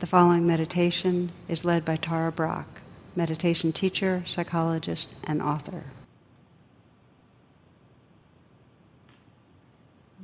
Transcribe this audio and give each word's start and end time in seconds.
The 0.00 0.06
following 0.06 0.46
meditation 0.46 1.32
is 1.48 1.64
led 1.64 1.84
by 1.84 1.96
Tara 1.96 2.30
Brach, 2.30 2.68
meditation 3.16 3.72
teacher, 3.72 4.22
psychologist, 4.24 5.08
and 5.24 5.42
author. 5.42 5.86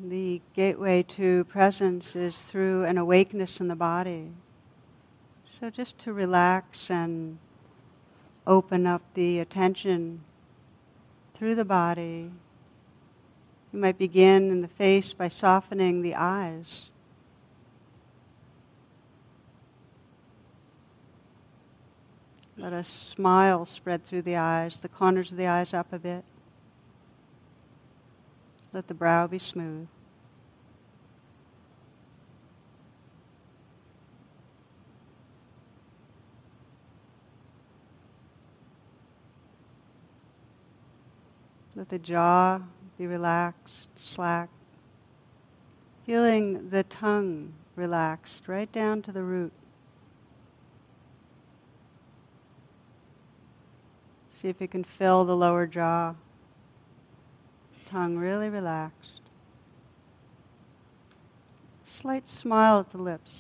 The 0.01 0.41
gateway 0.55 1.05
to 1.17 1.43
presence 1.47 2.15
is 2.15 2.35
through 2.49 2.85
an 2.85 2.99
awakeness 2.99 3.59
in 3.59 3.67
the 3.67 3.75
body. 3.75 4.29
So 5.59 5.71
just 5.71 5.99
to 6.05 6.13
relax 6.13 6.89
and 6.89 7.39
open 8.47 8.87
up 8.87 9.03
the 9.15 9.41
attention 9.41 10.21
through 11.37 11.57
the 11.57 11.65
body. 11.65 12.31
You 13.73 13.81
might 13.81 13.99
begin 13.99 14.53
in 14.53 14.63
the 14.63 14.69
face 14.69 15.13
by 15.19 15.27
softening 15.27 16.03
the 16.03 16.15
eyes. 16.15 16.67
Let 22.57 22.73
a 22.73 22.87
smile 23.15 23.67
spread 23.67 24.07
through 24.07 24.23
the 24.23 24.37
eyes, 24.37 24.77
the 24.81 24.89
corners 24.89 25.31
of 25.31 25.37
the 25.37 25.47
eyes 25.47 25.75
up 25.75 25.93
a 25.93 25.99
bit. 25.99 26.25
Let 28.73 28.87
the 28.87 28.95
brow 28.95 29.27
be 29.27 29.39
smooth. 29.39 29.89
Let 41.77 41.89
the 41.89 41.99
jaw 41.99 42.61
be 42.97 43.07
relaxed, 43.09 43.89
slack. 44.15 44.49
Feeling 46.07 46.71
the 46.71 46.85
tongue 46.85 47.53
relaxed 47.75 48.43
right 48.47 48.71
down 48.73 49.03
to 49.03 49.13
the 49.13 49.23
root. 49.23 49.53
See 54.45 54.51
if 54.51 54.61
you 54.61 54.69
can 54.69 54.85
fill 54.99 55.25
the 55.25 55.35
lower 55.35 55.67
jaw. 55.67 56.13
Tongue 57.91 58.19
really 58.19 58.51
relaxed. 58.51 59.23
Slight 62.03 62.25
smile 62.43 62.81
at 62.81 62.93
the 62.93 62.99
lips. 62.99 63.31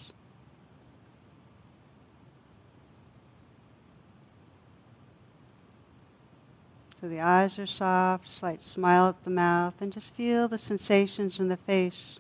So 7.03 7.11
the 7.11 7.21
eyes 7.21 7.59
are 7.59 7.67
soft, 7.67 8.25
slight 8.41 8.61
smile 8.75 9.11
at 9.11 9.25
the 9.25 9.31
mouth, 9.31 9.75
and 9.83 9.93
just 9.93 10.07
feel 10.17 10.49
the 10.49 10.57
sensations 10.57 11.35
in 11.39 11.49
the 11.49 11.59
face, 11.67 12.19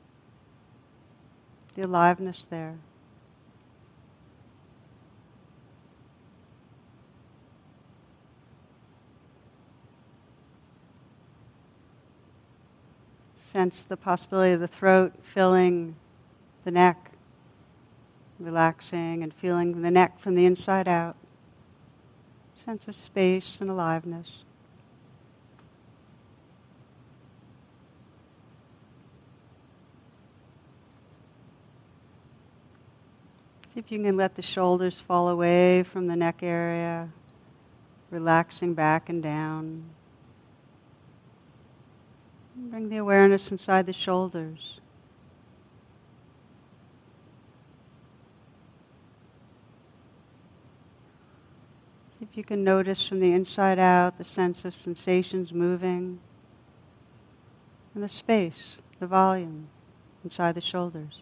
the 1.74 1.86
aliveness 1.86 2.42
there. 2.50 2.76
Sense 13.54 13.84
the 13.88 13.96
possibility 13.96 14.52
of 14.52 14.58
the 14.58 14.66
throat 14.66 15.12
filling 15.32 15.94
the 16.64 16.72
neck, 16.72 17.12
relaxing 18.40 19.22
and 19.22 19.32
feeling 19.40 19.80
the 19.80 19.92
neck 19.92 20.20
from 20.20 20.34
the 20.34 20.44
inside 20.44 20.88
out. 20.88 21.14
Sense 22.64 22.82
of 22.88 22.96
space 22.96 23.56
and 23.60 23.70
aliveness. 23.70 24.26
See 33.72 33.78
if 33.78 33.92
you 33.92 34.02
can 34.02 34.16
let 34.16 34.34
the 34.34 34.42
shoulders 34.42 34.96
fall 35.06 35.28
away 35.28 35.84
from 35.92 36.08
the 36.08 36.16
neck 36.16 36.40
area, 36.42 37.08
relaxing 38.10 38.74
back 38.74 39.08
and 39.08 39.22
down. 39.22 39.84
Bring 42.70 42.88
the 42.88 42.96
awareness 42.96 43.50
inside 43.50 43.86
the 43.86 43.92
shoulders. 43.92 44.80
If 52.20 52.28
you 52.38 52.42
can 52.42 52.64
notice 52.64 53.06
from 53.06 53.20
the 53.20 53.32
inside 53.32 53.78
out 53.78 54.18
the 54.18 54.24
sense 54.24 54.64
of 54.64 54.74
sensations 54.82 55.52
moving 55.52 56.18
and 57.94 58.02
the 58.02 58.08
space, 58.08 58.78
the 58.98 59.06
volume 59.06 59.68
inside 60.24 60.54
the 60.54 60.60
shoulders. 60.60 61.20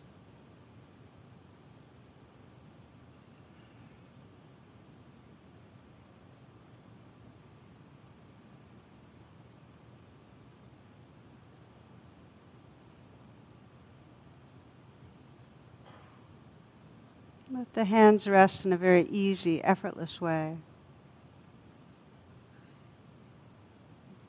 Let 17.52 17.61
the 17.74 17.84
hands 17.84 18.26
rest 18.26 18.64
in 18.64 18.72
a 18.72 18.76
very 18.76 19.08
easy, 19.08 19.62
effortless 19.62 20.20
way. 20.20 20.56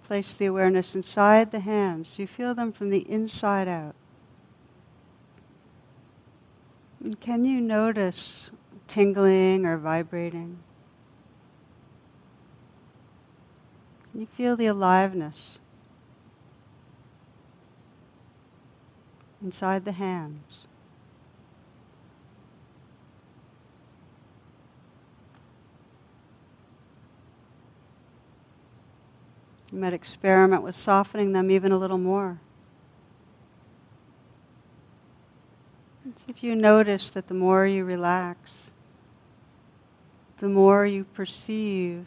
Place 0.07 0.33
the 0.33 0.45
awareness 0.45 0.95
inside 0.95 1.51
the 1.51 1.59
hands. 1.59 2.07
You 2.17 2.27
feel 2.27 2.53
them 2.53 2.71
from 2.71 2.89
the 2.89 3.09
inside 3.09 3.67
out. 3.67 3.95
And 7.03 7.19
can 7.19 7.43
you 7.43 7.59
notice 7.59 8.49
tingling 8.87 9.65
or 9.65 9.77
vibrating? 9.77 10.59
Can 14.11 14.21
you 14.21 14.27
feel 14.37 14.55
the 14.55 14.67
aliveness 14.67 15.57
inside 19.41 19.83
the 19.83 19.91
hands? 19.93 20.52
You 29.73 29.79
might 29.79 29.93
experiment 29.93 30.61
with 30.61 30.75
softening 30.75 31.33
them 31.33 31.49
even 31.49 31.71
a 31.71 31.77
little 31.77 31.97
more. 31.97 32.39
if 36.27 36.43
you 36.43 36.55
notice 36.55 37.09
that 37.15 37.27
the 37.27 37.33
more 37.33 37.65
you 37.65 37.83
relax, 37.83 38.51
the 40.39 40.47
more 40.47 40.85
you 40.85 41.05
perceive 41.05 42.05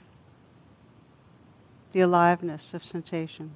the 1.93 2.01
aliveness 2.01 2.63
of 2.73 2.83
sensation. 2.85 3.51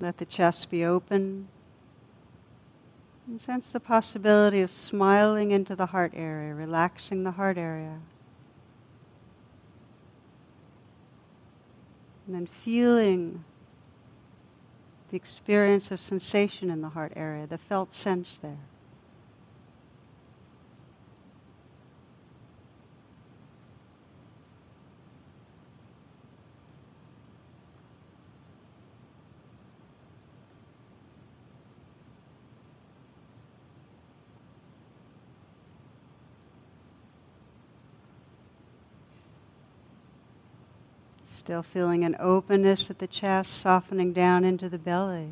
Let 0.00 0.18
the 0.18 0.24
chest 0.24 0.68
be 0.68 0.84
open. 0.84 1.48
And 3.26 3.40
sense 3.40 3.64
the 3.72 3.80
possibility 3.80 4.60
of 4.60 4.70
smiling 4.70 5.50
into 5.50 5.74
the 5.74 5.86
heart 5.86 6.12
area, 6.14 6.54
relaxing 6.54 7.24
the 7.24 7.30
heart 7.30 7.56
area. 7.56 7.98
And 12.26 12.34
then 12.34 12.48
feeling 12.64 13.44
the 15.10 15.16
experience 15.16 15.90
of 15.90 16.00
sensation 16.00 16.70
in 16.70 16.82
the 16.82 16.90
heart 16.90 17.12
area, 17.16 17.46
the 17.46 17.58
felt 17.68 17.94
sense 17.94 18.28
there. 18.42 18.58
Still 41.44 41.64
feeling 41.74 42.04
an 42.04 42.16
openness 42.18 42.86
at 42.88 42.98
the 42.98 43.06
chest, 43.06 43.50
softening 43.62 44.14
down 44.14 44.44
into 44.44 44.70
the 44.70 44.78
belly. 44.78 45.28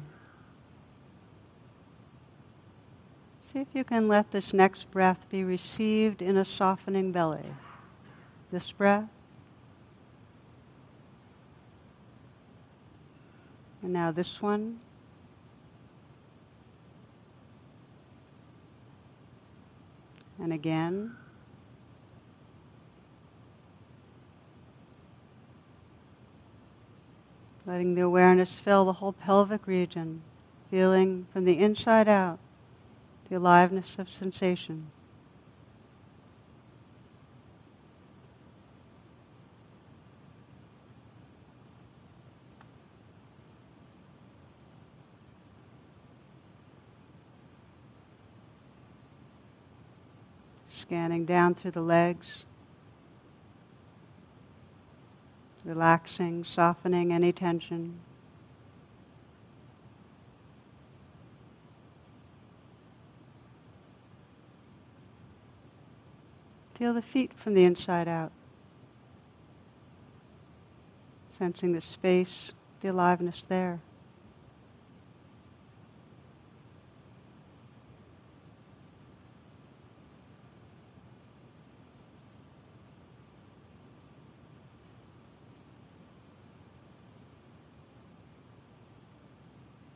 See 3.51 3.61
if 3.61 3.69
you 3.73 3.83
can 3.83 4.09
let 4.09 4.31
this 4.31 4.53
next 4.53 4.91
breath 4.93 5.17
be 5.31 5.43
received 5.43 6.21
in 6.21 6.37
a 6.37 6.45
softening 6.45 7.13
belly. 7.13 7.47
This 8.53 8.71
breath. 8.77 9.09
And 13.83 13.95
now 13.95 14.13
this 14.13 14.37
one. 14.41 14.81
And 20.39 20.53
again. 20.53 21.17
Letting 27.65 27.95
the 27.95 28.01
awareness 28.01 28.51
fill 28.65 28.85
the 28.85 28.95
whole 28.95 29.13
pelvic 29.13 29.67
region, 29.67 30.23
feeling 30.71 31.27
from 31.33 31.45
the 31.45 31.59
inside 31.59 32.09
out 32.09 32.41
the 33.29 33.37
aliveness 33.37 33.97
of 33.99 34.09
sensation. 34.09 34.91
Scanning 50.69 51.25
down 51.25 51.55
through 51.55 51.71
the 51.71 51.81
legs, 51.81 52.27
relaxing, 55.73 56.45
softening 56.55 57.13
any 57.13 57.33
tension. 57.33 57.99
Feel 66.79 66.93
the 66.93 67.01
feet 67.01 67.31
from 67.43 67.55
the 67.55 67.65
inside 67.65 68.07
out. 68.07 68.33
Sensing 71.39 71.73
the 71.73 71.81
space, 71.81 72.53
the 72.83 72.89
aliveness 72.89 73.41
there. 73.49 73.81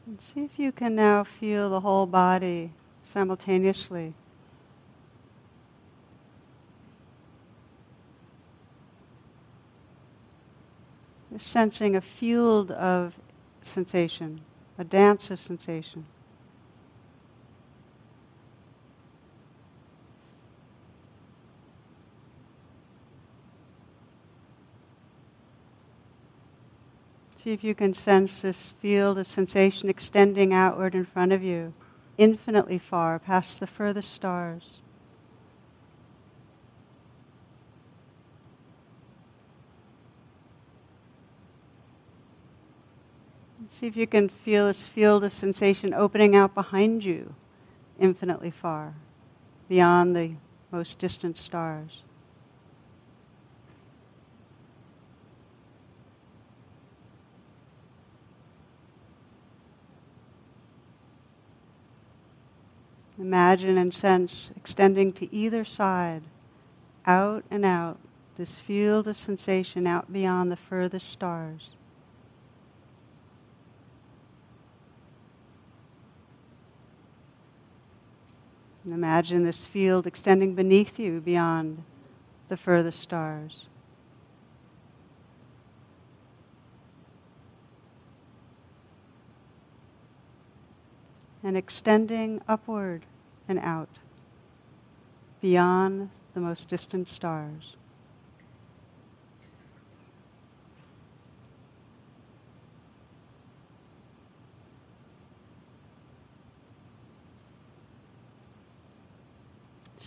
And 0.06 0.20
see 0.32 0.44
if 0.44 0.56
you 0.56 0.70
can 0.70 0.94
now 0.94 1.24
feel 1.40 1.68
the 1.68 1.80
whole 1.80 2.06
body 2.06 2.72
simultaneously. 3.12 4.14
sensing 11.52 11.96
a 11.96 12.00
field 12.18 12.70
of 12.70 13.12
sensation, 13.62 14.40
a 14.78 14.84
dance 14.84 15.30
of 15.30 15.38
sensation. 15.40 16.06
See 27.46 27.52
if 27.52 27.62
you 27.62 27.76
can 27.76 27.94
sense 27.94 28.40
this 28.42 28.74
field 28.82 29.18
of 29.18 29.26
sensation 29.28 29.88
extending 29.88 30.52
outward 30.52 30.96
in 30.96 31.06
front 31.06 31.30
of 31.30 31.44
you, 31.44 31.72
infinitely 32.18 32.80
far, 32.90 33.20
past 33.20 33.60
the 33.60 33.68
furthest 33.68 34.12
stars. 34.12 34.64
See 43.78 43.86
if 43.86 43.96
you 43.96 44.08
can 44.08 44.28
feel 44.44 44.66
this 44.66 44.84
field 44.92 45.22
of 45.22 45.32
sensation 45.32 45.94
opening 45.94 46.34
out 46.34 46.52
behind 46.52 47.04
you, 47.04 47.32
infinitely 48.00 48.52
far, 48.60 48.92
beyond 49.68 50.16
the 50.16 50.34
most 50.72 50.98
distant 50.98 51.38
stars. 51.38 52.02
Imagine 63.18 63.78
and 63.78 63.94
sense 63.94 64.50
extending 64.56 65.12
to 65.14 65.34
either 65.34 65.64
side, 65.64 66.22
out 67.06 67.44
and 67.50 67.64
out, 67.64 67.98
this 68.36 68.60
field 68.66 69.08
of 69.08 69.16
sensation 69.16 69.86
out 69.86 70.12
beyond 70.12 70.52
the 70.52 70.58
furthest 70.68 71.10
stars. 71.10 71.70
And 78.84 78.92
imagine 78.92 79.44
this 79.44 79.66
field 79.72 80.06
extending 80.06 80.54
beneath 80.54 80.98
you 80.98 81.20
beyond 81.20 81.82
the 82.48 82.56
furthest 82.56 83.02
stars. 83.02 83.66
And 91.46 91.56
extending 91.56 92.40
upward 92.48 93.06
and 93.46 93.60
out 93.60 93.88
beyond 95.40 96.10
the 96.34 96.40
most 96.40 96.68
distant 96.68 97.08
stars. 97.08 97.76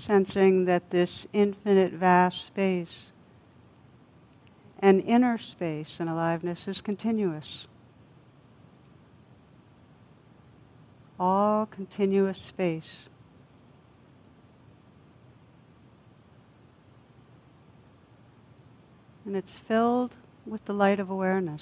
Sensing 0.05 0.65
that 0.65 0.89
this 0.89 1.25
infinite 1.31 1.93
vast 1.93 2.45
space 2.47 2.93
and 4.79 5.01
inner 5.03 5.37
space 5.37 5.95
and 5.99 6.09
aliveness 6.09 6.67
is 6.67 6.81
continuous. 6.81 7.65
All 11.19 11.65
continuous 11.65 12.37
space. 12.47 13.07
And 19.25 19.35
it's 19.35 19.59
filled 19.67 20.13
with 20.45 20.63
the 20.65 20.73
light 20.73 20.99
of 20.99 21.09
awareness. 21.09 21.61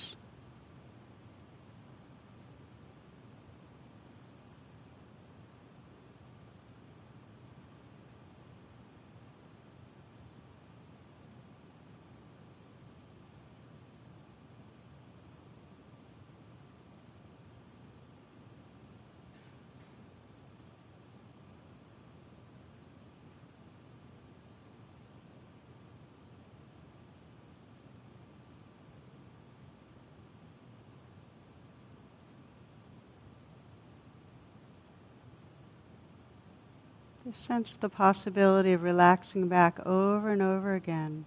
Just 37.27 37.45
sense 37.45 37.67
the 37.81 37.89
possibility 37.89 38.71
of 38.71 38.83
relaxing 38.83 39.49
back 39.49 39.85
over 39.85 40.29
and 40.29 40.41
over 40.41 40.75
again 40.75 41.25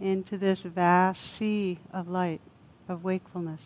into 0.00 0.38
this 0.38 0.60
vast 0.60 1.18
sea 1.36 1.80
of 1.92 2.06
light, 2.06 2.40
of 2.88 3.02
wakefulness. 3.02 3.60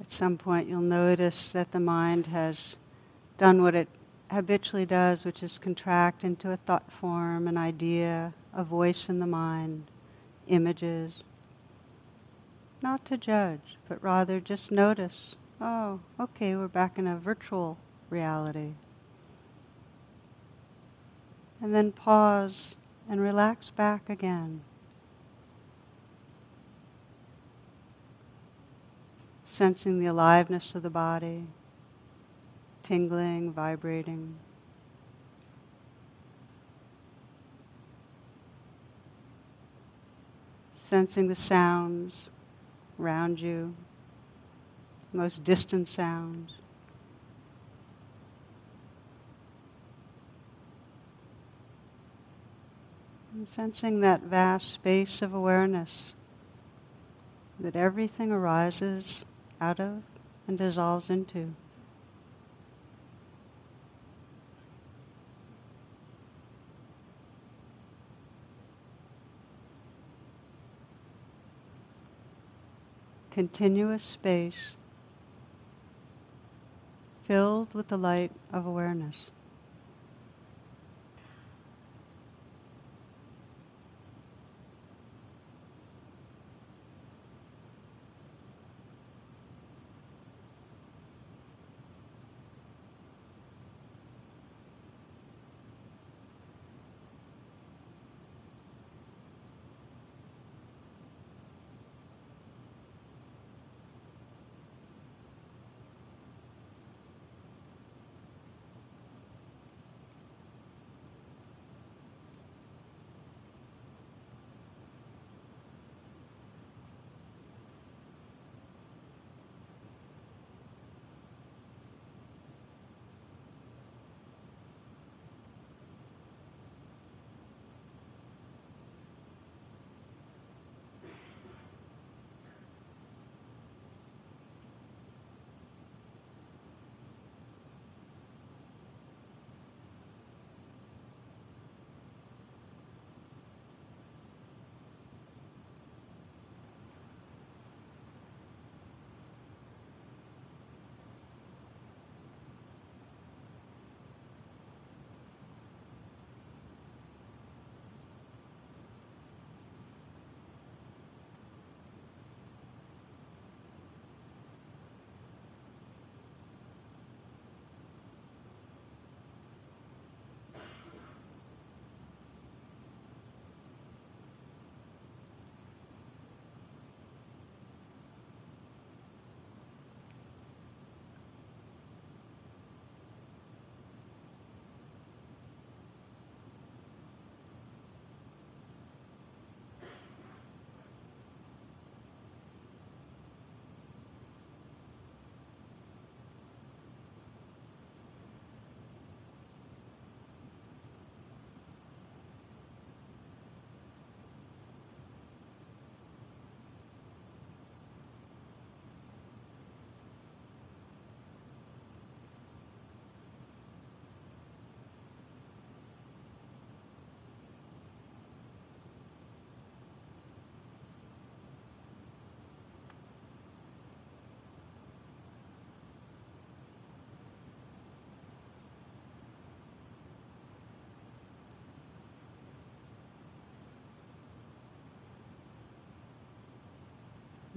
At 0.00 0.12
some 0.12 0.38
point, 0.38 0.68
you'll 0.68 0.80
notice 0.80 1.50
that 1.52 1.72
the 1.72 1.80
mind 1.80 2.26
has 2.26 2.56
done 3.36 3.62
what 3.62 3.74
it 3.74 3.88
habitually 4.30 4.86
does, 4.86 5.24
which 5.24 5.42
is 5.42 5.58
contract 5.58 6.24
into 6.24 6.52
a 6.52 6.56
thought 6.56 6.90
form, 7.00 7.48
an 7.48 7.56
idea, 7.56 8.34
a 8.54 8.64
voice 8.64 9.08
in 9.08 9.18
the 9.18 9.26
mind, 9.26 9.90
images. 10.46 11.22
Not 12.82 13.04
to 13.06 13.16
judge, 13.16 13.76
but 13.88 14.02
rather 14.02 14.40
just 14.40 14.70
notice 14.70 15.34
oh, 15.60 16.00
okay, 16.20 16.54
we're 16.54 16.68
back 16.68 16.98
in 16.98 17.06
a 17.06 17.16
virtual 17.16 17.78
reality. 18.10 18.74
And 21.60 21.74
then 21.74 21.92
pause 21.92 22.74
and 23.08 23.20
relax 23.20 23.70
back 23.70 24.08
again. 24.08 24.62
Sensing 29.58 29.98
the 29.98 30.06
aliveness 30.06 30.70
of 30.76 30.84
the 30.84 30.90
body, 30.90 31.42
tingling, 32.84 33.52
vibrating. 33.52 34.36
Sensing 40.88 41.26
the 41.26 41.34
sounds 41.34 42.28
around 43.00 43.40
you, 43.40 43.74
most 45.12 45.42
distant 45.42 45.88
sounds. 45.88 46.52
And 53.34 53.48
sensing 53.56 54.02
that 54.02 54.22
vast 54.22 54.72
space 54.72 55.18
of 55.20 55.34
awareness 55.34 56.12
that 57.58 57.74
everything 57.74 58.30
arises 58.30 59.24
out 59.60 59.80
of 59.80 60.02
and 60.46 60.58
dissolves 60.58 61.10
into. 61.10 61.54
continuous 73.38 74.02
space 74.02 74.74
filled 77.28 77.72
with 77.72 77.86
the 77.86 77.96
light 77.96 78.32
of 78.52 78.66
awareness. 78.66 79.14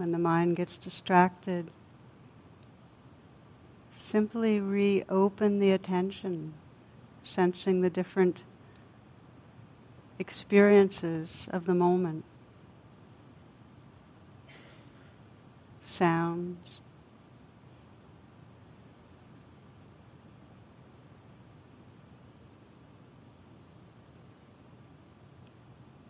When 0.02 0.12
the 0.12 0.18
mind 0.18 0.56
gets 0.56 0.80
distracted, 0.84 1.70
simply 4.12 4.60
reopen 4.60 5.60
the 5.60 5.70
attention, 5.70 6.56
sensing 7.36 7.82
the 7.82 7.90
different 7.92 8.40
experiences 10.18 11.30
of 11.52 11.68
the 11.68 11.76
moment. 11.76 12.26
Sounds. 16.00 16.58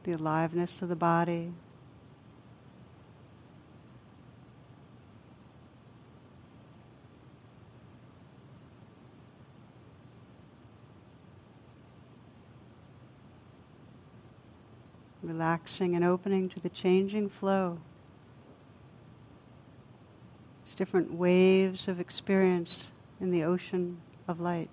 The 0.06 0.14
aliveness 0.14 0.72
of 0.82 0.88
the 0.88 0.96
body. 0.96 1.52
Relaxing 15.24 15.96
and 15.96 16.04
opening 16.04 16.50
to 16.50 16.60
the 16.60 16.70
changing 16.70 17.30
flow. 17.40 17.78
It's 20.66 20.76
different 20.76 21.14
waves 21.14 21.88
of 21.88 22.00
experience 22.00 22.84
in 23.20 23.32
the 23.32 23.44
ocean 23.44 24.02
of 24.28 24.40
light. 24.40 24.70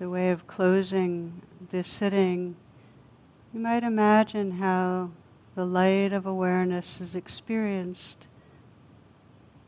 A 0.00 0.08
way 0.08 0.30
of 0.30 0.46
closing 0.46 1.42
this 1.70 1.86
sitting, 1.86 2.56
you 3.52 3.60
might 3.60 3.84
imagine 3.84 4.52
how 4.52 5.10
the 5.54 5.64
light 5.64 6.12
of 6.12 6.26
awareness 6.26 7.00
is 7.00 7.14
experienced 7.14 8.26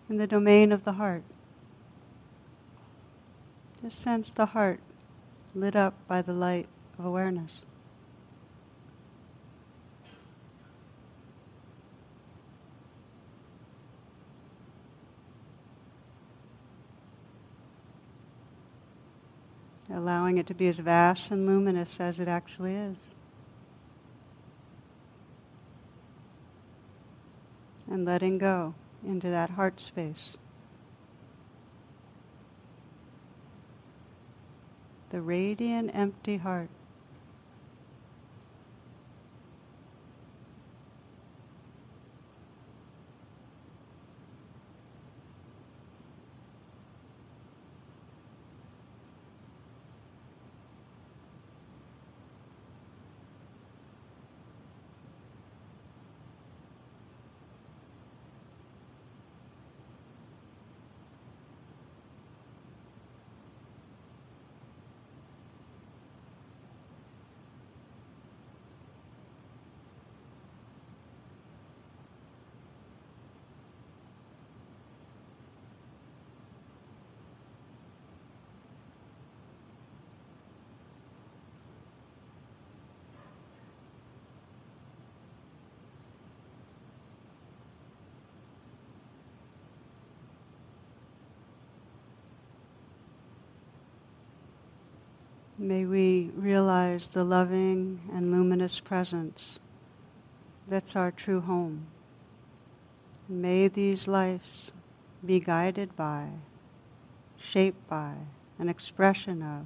in 0.09 0.16
the 0.16 0.26
domain 0.26 0.73
of 0.73 0.85
the 0.85 0.92
heart. 0.92 1.23
Just 3.83 4.02
sense 4.02 4.28
the 4.35 4.47
heart 4.47 4.80
lit 5.54 5.76
up 5.76 5.95
by 6.09 6.23
the 6.23 6.33
light 6.33 6.68
of 6.99 7.04
awareness. 7.04 7.52
Allowing 19.97 20.37
it 20.37 20.47
to 20.47 20.54
be 20.54 20.69
as 20.69 20.76
vast 20.76 21.23
and 21.30 21.47
luminous 21.47 21.89
as 21.99 22.21
it 22.21 22.28
actually 22.28 22.75
is. 22.75 22.97
And 27.91 28.04
letting 28.04 28.37
go 28.37 28.75
into 29.06 29.30
that 29.30 29.50
heart 29.50 29.80
space. 29.89 30.37
The 35.11 35.21
radiant, 35.23 35.91
empty 35.95 36.37
heart. 36.37 36.69
May 95.58 95.86
we 95.86 96.30
realize 96.34 97.06
the 97.14 97.25
loving 97.25 98.00
and 98.12 98.30
luminous 98.30 98.78
presence 98.84 99.40
that's 100.69 100.95
our 100.95 101.10
true 101.10 101.40
home. 101.40 101.86
May 103.28 103.69
these 103.69 104.06
lives 104.06 104.71
be 105.25 105.40
guided 105.40 105.97
by, 105.97 106.28
shaped 107.52 107.88
by, 107.88 108.14
an 108.58 108.69
expression 108.69 109.42
of 109.42 109.64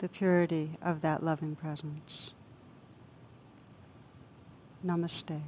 the 0.00 0.08
purity 0.08 0.78
of 0.80 1.02
that 1.02 1.22
loving 1.22 1.54
presence. 1.54 2.30
Namaste. 4.84 5.42